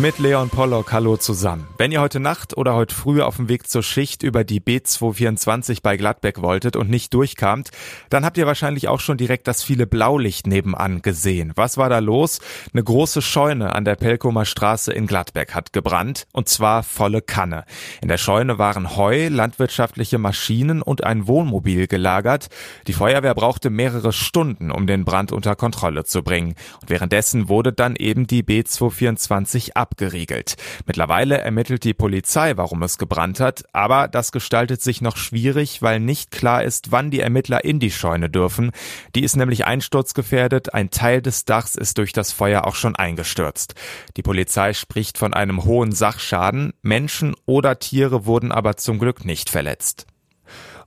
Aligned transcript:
Mit 0.00 0.18
Leon 0.18 0.50
Pollock, 0.50 0.92
hallo 0.92 1.16
zusammen. 1.16 1.66
Wenn 1.78 1.90
ihr 1.90 2.02
heute 2.02 2.20
Nacht 2.20 2.54
oder 2.54 2.74
heute 2.74 2.94
früh 2.94 3.22
auf 3.22 3.36
dem 3.36 3.48
Weg 3.48 3.66
zur 3.66 3.82
Schicht 3.82 4.22
über 4.22 4.44
die 4.44 4.60
B224 4.60 5.78
bei 5.82 5.96
Gladbeck 5.96 6.42
wolltet 6.42 6.76
und 6.76 6.90
nicht 6.90 7.14
durchkamt, 7.14 7.70
dann 8.10 8.22
habt 8.22 8.36
ihr 8.36 8.46
wahrscheinlich 8.46 8.88
auch 8.88 9.00
schon 9.00 9.16
direkt 9.16 9.48
das 9.48 9.62
viele 9.62 9.86
Blaulicht 9.86 10.46
nebenan 10.46 11.00
gesehen. 11.00 11.52
Was 11.54 11.78
war 11.78 11.88
da 11.88 12.00
los? 12.00 12.40
Eine 12.74 12.84
große 12.84 13.22
Scheune 13.22 13.74
an 13.74 13.86
der 13.86 13.94
Pelkomer 13.96 14.44
Straße 14.44 14.92
in 14.92 15.06
Gladbeck 15.06 15.54
hat 15.54 15.72
gebrannt 15.72 16.26
und 16.32 16.46
zwar 16.50 16.82
volle 16.82 17.22
Kanne. 17.22 17.64
In 18.02 18.08
der 18.08 18.18
Scheune 18.18 18.58
waren 18.58 18.96
Heu, 18.96 19.28
landwirtschaftliche 19.28 20.18
Maschinen 20.18 20.82
und 20.82 21.04
ein 21.04 21.26
Wohnmobil 21.26 21.86
gelagert. 21.86 22.48
Die 22.86 22.92
Feuerwehr 22.92 23.34
brauchte 23.34 23.70
mehrere 23.70 24.12
Stunden, 24.12 24.70
um 24.70 24.86
den 24.86 25.06
Brand 25.06 25.32
unter 25.32 25.56
Kontrolle 25.56 26.04
zu 26.04 26.22
bringen. 26.22 26.54
Und 26.82 26.90
währenddessen 26.90 27.48
wurde 27.48 27.72
dann 27.72 27.96
eben 27.96 28.26
die 28.26 28.42
B224 28.42 29.85
abgeriegelt. 29.86 30.56
Mittlerweile 30.84 31.38
ermittelt 31.38 31.84
die 31.84 31.94
Polizei, 31.94 32.56
warum 32.56 32.82
es 32.82 32.98
gebrannt 32.98 33.38
hat, 33.38 33.64
aber 33.72 34.08
das 34.08 34.32
gestaltet 34.32 34.82
sich 34.82 35.00
noch 35.00 35.16
schwierig, 35.16 35.80
weil 35.80 36.00
nicht 36.00 36.32
klar 36.32 36.64
ist, 36.64 36.90
wann 36.90 37.10
die 37.10 37.20
Ermittler 37.20 37.64
in 37.64 37.78
die 37.78 37.92
Scheune 37.92 38.28
dürfen. 38.28 38.72
Die 39.14 39.22
ist 39.22 39.36
nämlich 39.36 39.64
einsturzgefährdet, 39.64 40.74
ein 40.74 40.90
Teil 40.90 41.22
des 41.22 41.44
Dachs 41.44 41.76
ist 41.76 41.98
durch 41.98 42.12
das 42.12 42.32
Feuer 42.32 42.66
auch 42.66 42.74
schon 42.74 42.96
eingestürzt. 42.96 43.74
Die 44.16 44.22
Polizei 44.22 44.72
spricht 44.72 45.18
von 45.18 45.32
einem 45.34 45.64
hohen 45.64 45.92
Sachschaden, 45.92 46.72
Menschen 46.82 47.36
oder 47.46 47.78
Tiere 47.78 48.26
wurden 48.26 48.50
aber 48.50 48.76
zum 48.76 48.98
Glück 48.98 49.24
nicht 49.24 49.50
verletzt. 49.50 50.06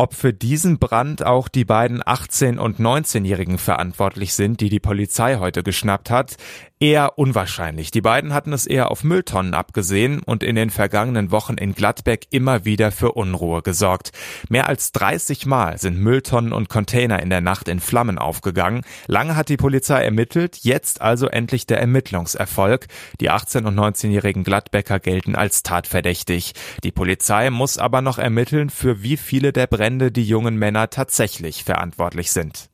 Ob 0.00 0.14
für 0.14 0.32
diesen 0.32 0.78
Brand 0.78 1.26
auch 1.26 1.48
die 1.48 1.66
beiden 1.66 2.02
18- 2.02 2.56
und 2.56 2.80
19-Jährigen 2.80 3.58
verantwortlich 3.58 4.32
sind, 4.32 4.62
die 4.62 4.70
die 4.70 4.80
Polizei 4.80 5.36
heute 5.36 5.62
geschnappt 5.62 6.08
hat, 6.08 6.38
eher 6.82 7.18
unwahrscheinlich. 7.18 7.90
Die 7.90 8.00
beiden 8.00 8.32
hatten 8.32 8.54
es 8.54 8.66
eher 8.66 8.90
auf 8.90 9.04
Mülltonnen 9.04 9.52
abgesehen 9.52 10.22
und 10.22 10.42
in 10.42 10.56
den 10.56 10.70
vergangenen 10.70 11.30
Wochen 11.30 11.58
in 11.58 11.74
Gladbeck 11.74 12.28
immer 12.30 12.64
wieder 12.64 12.90
für 12.90 13.12
Unruhe 13.12 13.60
gesorgt. 13.60 14.12
Mehr 14.48 14.66
als 14.66 14.90
30 14.92 15.44
Mal 15.44 15.76
sind 15.76 15.98
Mülltonnen 15.98 16.54
und 16.54 16.70
Container 16.70 17.20
in 17.20 17.28
der 17.28 17.42
Nacht 17.42 17.68
in 17.68 17.80
Flammen 17.80 18.16
aufgegangen. 18.16 18.80
Lange 19.06 19.36
hat 19.36 19.50
die 19.50 19.58
Polizei 19.58 20.02
ermittelt, 20.02 20.56
jetzt 20.62 21.02
also 21.02 21.26
endlich 21.26 21.66
der 21.66 21.78
Ermittlungserfolg. 21.78 22.86
Die 23.20 23.30
18- 23.30 23.66
und 23.66 23.78
19-jährigen 23.78 24.44
Gladbecker 24.44 24.98
gelten 24.98 25.34
als 25.36 25.62
tatverdächtig. 25.62 26.54
Die 26.82 26.92
Polizei 26.92 27.50
muss 27.50 27.76
aber 27.76 28.00
noch 28.00 28.16
ermitteln, 28.16 28.70
für 28.70 29.02
wie 29.02 29.18
viele 29.18 29.52
der 29.52 29.66
Brände 29.66 29.89
die 29.98 30.24
jungen 30.24 30.56
Männer 30.56 30.88
tatsächlich 30.90 31.64
verantwortlich 31.64 32.30
sind. 32.30 32.69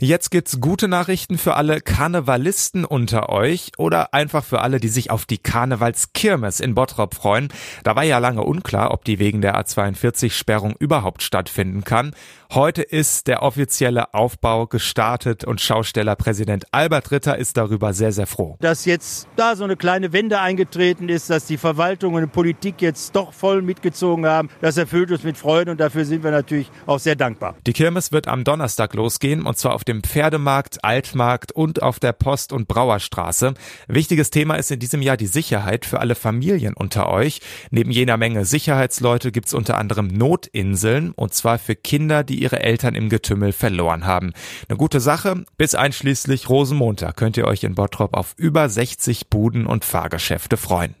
Jetzt 0.00 0.30
gibt's 0.30 0.60
gute 0.60 0.86
Nachrichten 0.86 1.38
für 1.38 1.56
alle 1.56 1.80
Karnevalisten 1.80 2.84
unter 2.84 3.30
euch 3.30 3.72
oder 3.78 4.14
einfach 4.14 4.44
für 4.44 4.60
alle, 4.60 4.78
die 4.78 4.86
sich 4.86 5.10
auf 5.10 5.26
die 5.26 5.38
Karnevalskirmes 5.38 6.60
in 6.60 6.76
Bottrop 6.76 7.16
freuen. 7.16 7.48
Da 7.82 7.96
war 7.96 8.04
ja 8.04 8.18
lange 8.18 8.44
unklar, 8.44 8.92
ob 8.92 9.04
die 9.04 9.18
wegen 9.18 9.40
der 9.40 9.60
A42-Sperrung 9.60 10.76
überhaupt 10.78 11.24
stattfinden 11.24 11.82
kann. 11.82 12.14
Heute 12.54 12.82
ist 12.82 13.26
der 13.26 13.42
offizielle 13.42 14.14
Aufbau 14.14 14.68
gestartet 14.68 15.44
und 15.44 15.60
Schaustellerpräsident 15.60 16.66
Albert 16.70 17.10
Ritter 17.10 17.36
ist 17.36 17.56
darüber 17.56 17.92
sehr, 17.92 18.12
sehr 18.12 18.28
froh. 18.28 18.56
Dass 18.60 18.84
jetzt 18.84 19.26
da 19.34 19.56
so 19.56 19.64
eine 19.64 19.76
kleine 19.76 20.12
Wende 20.12 20.38
eingetreten 20.38 21.08
ist, 21.08 21.28
dass 21.28 21.46
die 21.46 21.58
Verwaltung 21.58 22.14
und 22.14 22.22
die 22.22 22.28
Politik 22.28 22.80
jetzt 22.82 23.16
doch 23.16 23.32
voll 23.32 23.62
mitgezogen 23.62 24.26
haben, 24.26 24.48
das 24.60 24.76
erfüllt 24.76 25.10
uns 25.10 25.24
mit 25.24 25.36
Freude 25.36 25.72
und 25.72 25.80
dafür 25.80 26.04
sind 26.04 26.22
wir 26.22 26.30
natürlich 26.30 26.70
auch 26.86 27.00
sehr 27.00 27.16
dankbar. 27.16 27.56
Die 27.66 27.72
Kirmes 27.72 28.12
wird 28.12 28.28
am 28.28 28.44
Donnerstag 28.44 28.94
losgehen 28.94 29.42
und 29.42 29.58
zwar 29.58 29.74
auf 29.74 29.84
dem 29.88 30.02
Pferdemarkt, 30.02 30.84
Altmarkt 30.84 31.52
und 31.52 31.82
auf 31.82 31.98
der 31.98 32.12
Post- 32.12 32.52
und 32.52 32.68
Brauerstraße. 32.68 33.54
Wichtiges 33.88 34.30
Thema 34.30 34.54
ist 34.54 34.70
in 34.70 34.78
diesem 34.78 35.02
Jahr 35.02 35.16
die 35.16 35.26
Sicherheit 35.26 35.86
für 35.86 36.00
alle 36.00 36.14
Familien 36.14 36.74
unter 36.74 37.08
euch. 37.08 37.40
Neben 37.70 37.90
jener 37.90 38.16
Menge 38.16 38.44
Sicherheitsleute 38.44 39.32
gibt's 39.32 39.54
unter 39.54 39.78
anderem 39.78 40.08
Notinseln 40.08 41.12
und 41.12 41.34
zwar 41.34 41.58
für 41.58 41.74
Kinder, 41.74 42.22
die 42.22 42.40
ihre 42.40 42.60
Eltern 42.60 42.94
im 42.94 43.08
Getümmel 43.08 43.52
verloren 43.52 44.06
haben. 44.06 44.32
Eine 44.68 44.78
gute 44.78 45.00
Sache. 45.00 45.44
Bis 45.56 45.74
einschließlich 45.74 46.48
Rosenmontag 46.48 47.16
könnt 47.16 47.36
ihr 47.36 47.46
euch 47.46 47.64
in 47.64 47.74
Bottrop 47.74 48.14
auf 48.14 48.34
über 48.36 48.68
60 48.68 49.28
Buden 49.30 49.66
und 49.66 49.84
Fahrgeschäfte 49.84 50.56
freuen. 50.56 50.94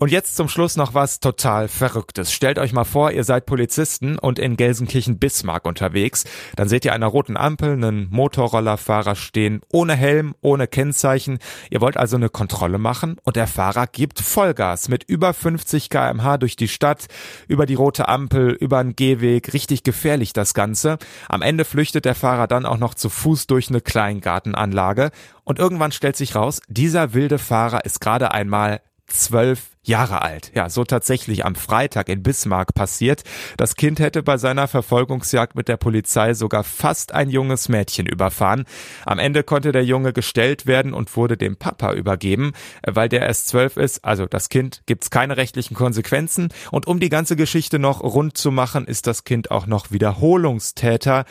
Und 0.00 0.12
jetzt 0.12 0.36
zum 0.36 0.48
Schluss 0.48 0.76
noch 0.76 0.94
was 0.94 1.18
total 1.18 1.66
Verrücktes. 1.66 2.32
Stellt 2.32 2.60
euch 2.60 2.72
mal 2.72 2.84
vor, 2.84 3.10
ihr 3.10 3.24
seid 3.24 3.46
Polizisten 3.46 4.16
und 4.16 4.38
in 4.38 4.56
Gelsenkirchen-Bismarck 4.56 5.66
unterwegs. 5.66 6.24
Dann 6.54 6.68
seht 6.68 6.84
ihr 6.84 6.92
einer 6.92 7.08
roten 7.08 7.36
Ampel 7.36 7.72
einen 7.72 8.08
Motorrollerfahrer 8.08 9.16
stehen, 9.16 9.60
ohne 9.72 9.96
Helm, 9.96 10.36
ohne 10.40 10.68
Kennzeichen. 10.68 11.40
Ihr 11.68 11.80
wollt 11.80 11.96
also 11.96 12.14
eine 12.14 12.28
Kontrolle 12.28 12.78
machen 12.78 13.16
und 13.24 13.34
der 13.34 13.48
Fahrer 13.48 13.88
gibt 13.88 14.20
Vollgas 14.20 14.88
mit 14.88 15.02
über 15.02 15.34
50 15.34 15.90
kmh 15.90 16.38
durch 16.38 16.54
die 16.54 16.68
Stadt, 16.68 17.08
über 17.48 17.66
die 17.66 17.74
rote 17.74 18.06
Ampel, 18.06 18.52
über 18.52 18.78
einen 18.78 18.94
Gehweg. 18.94 19.52
Richtig 19.52 19.82
gefährlich 19.82 20.32
das 20.32 20.54
Ganze. 20.54 20.98
Am 21.28 21.42
Ende 21.42 21.64
flüchtet 21.64 22.04
der 22.04 22.14
Fahrer 22.14 22.46
dann 22.46 22.66
auch 22.66 22.78
noch 22.78 22.94
zu 22.94 23.08
Fuß 23.08 23.48
durch 23.48 23.68
eine 23.68 23.80
Kleingartenanlage. 23.80 25.10
Und 25.42 25.58
irgendwann 25.58 25.90
stellt 25.90 26.16
sich 26.16 26.36
raus, 26.36 26.60
dieser 26.68 27.14
wilde 27.14 27.38
Fahrer 27.38 27.84
ist 27.84 28.00
gerade 28.00 28.30
einmal 28.30 28.80
zwölf 29.08 29.70
Jahre 29.82 30.22
alt. 30.22 30.52
Ja, 30.54 30.68
so 30.68 30.84
tatsächlich 30.84 31.44
am 31.44 31.54
Freitag 31.54 32.08
in 32.08 32.22
Bismarck 32.22 32.74
passiert. 32.74 33.24
Das 33.56 33.74
Kind 33.74 33.98
hätte 33.98 34.22
bei 34.22 34.36
seiner 34.36 34.68
Verfolgungsjagd 34.68 35.56
mit 35.56 35.66
der 35.66 35.78
Polizei 35.78 36.34
sogar 36.34 36.62
fast 36.62 37.12
ein 37.12 37.30
junges 37.30 37.68
Mädchen 37.68 38.06
überfahren. 38.06 38.64
Am 39.06 39.18
Ende 39.18 39.42
konnte 39.42 39.72
der 39.72 39.84
Junge 39.84 40.12
gestellt 40.12 40.66
werden 40.66 40.92
und 40.92 41.16
wurde 41.16 41.36
dem 41.36 41.56
Papa 41.56 41.94
übergeben, 41.94 42.52
weil 42.86 43.08
der 43.08 43.22
erst 43.22 43.48
zwölf 43.48 43.76
ist. 43.76 44.04
Also 44.04 44.26
das 44.26 44.50
Kind 44.50 44.82
gibt's 44.86 45.10
keine 45.10 45.36
rechtlichen 45.38 45.74
Konsequenzen. 45.74 46.48
Und 46.70 46.86
um 46.86 47.00
die 47.00 47.08
ganze 47.08 47.34
Geschichte 47.34 47.78
noch 47.78 48.02
rund 48.02 48.36
zu 48.36 48.50
machen, 48.50 48.86
ist 48.86 49.06
das 49.06 49.24
Kind 49.24 49.50
auch 49.50 49.66
noch 49.66 49.90
Wiederholungstäter. 49.90 51.24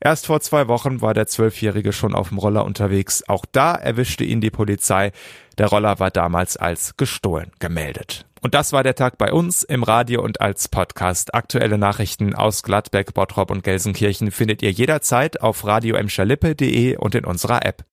Erst 0.00 0.26
vor 0.26 0.40
zwei 0.40 0.66
Wochen 0.66 1.02
war 1.02 1.12
der 1.12 1.26
Zwölfjährige 1.26 1.92
schon 1.92 2.14
auf 2.14 2.30
dem 2.30 2.38
Roller 2.38 2.64
unterwegs. 2.64 3.22
Auch 3.28 3.44
da 3.52 3.74
erwischte 3.74 4.24
ihn 4.24 4.40
die 4.40 4.50
Polizei. 4.50 5.12
Der 5.58 5.66
Roller 5.66 5.98
war 6.00 6.10
damals 6.10 6.56
als 6.56 6.96
gestohlen 6.96 7.52
gemeldet. 7.58 8.24
Und 8.40 8.54
das 8.54 8.72
war 8.72 8.82
der 8.82 8.94
Tag 8.94 9.18
bei 9.18 9.30
uns 9.30 9.62
im 9.62 9.82
Radio 9.82 10.22
und 10.22 10.40
als 10.40 10.68
Podcast. 10.68 11.34
Aktuelle 11.34 11.76
Nachrichten 11.76 12.34
aus 12.34 12.62
Gladbeck, 12.62 13.12
Bottrop 13.12 13.50
und 13.50 13.62
Gelsenkirchen 13.62 14.30
findet 14.30 14.62
ihr 14.62 14.70
jederzeit 14.70 15.42
auf 15.42 15.66
radio 15.66 15.98
und 15.98 17.14
in 17.14 17.26
unserer 17.26 17.66
App. 17.66 17.84